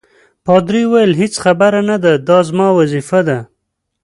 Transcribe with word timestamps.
پادري 0.45 0.83
وویل: 0.87 1.11
هیڅ 1.21 1.33
خبره 1.43 1.79
نه 1.89 1.97
ده، 2.03 2.13
دا 2.27 2.37
زما 2.49 2.67
وظیفه 2.79 3.19
ده. 3.27 3.37